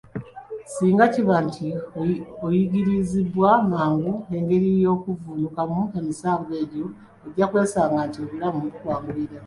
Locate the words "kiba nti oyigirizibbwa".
1.13-3.49